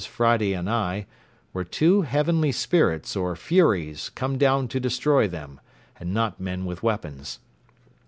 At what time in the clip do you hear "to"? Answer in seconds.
4.69-4.79